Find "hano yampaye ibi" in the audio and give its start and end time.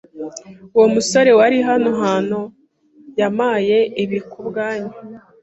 2.03-4.19